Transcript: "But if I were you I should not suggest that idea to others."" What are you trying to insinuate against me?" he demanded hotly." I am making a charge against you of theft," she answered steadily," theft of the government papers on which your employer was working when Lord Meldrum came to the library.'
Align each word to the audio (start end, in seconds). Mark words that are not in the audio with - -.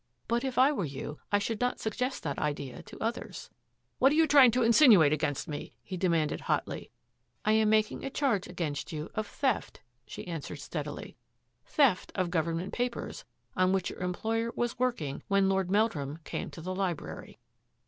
"But 0.27 0.43
if 0.43 0.57
I 0.57 0.71
were 0.71 0.83
you 0.83 1.19
I 1.31 1.37
should 1.37 1.61
not 1.61 1.79
suggest 1.79 2.23
that 2.23 2.39
idea 2.39 2.81
to 2.81 2.99
others."" 2.99 3.51
What 3.99 4.11
are 4.11 4.15
you 4.15 4.25
trying 4.25 4.49
to 4.49 4.63
insinuate 4.63 5.13
against 5.13 5.47
me?" 5.47 5.75
he 5.83 5.95
demanded 5.95 6.41
hotly." 6.41 6.89
I 7.45 7.51
am 7.51 7.69
making 7.69 8.03
a 8.03 8.09
charge 8.09 8.47
against 8.47 8.91
you 8.91 9.11
of 9.13 9.27
theft," 9.27 9.81
she 10.07 10.25
answered 10.25 10.55
steadily," 10.57 11.17
theft 11.77 12.11
of 12.15 12.25
the 12.27 12.31
government 12.31 12.73
papers 12.73 13.25
on 13.55 13.73
which 13.73 13.91
your 13.91 13.99
employer 13.99 14.51
was 14.55 14.79
working 14.79 15.21
when 15.27 15.47
Lord 15.47 15.69
Meldrum 15.69 16.17
came 16.23 16.49
to 16.49 16.61
the 16.61 16.73
library.' 16.73 17.37